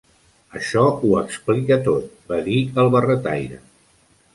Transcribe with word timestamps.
Això 0.59 0.85
ho 1.09 1.11
explica 1.21 1.79
tot", 1.91 2.11
va 2.33 2.43
dir 2.51 2.59
el 2.85 2.95
barretaire. 2.99 3.67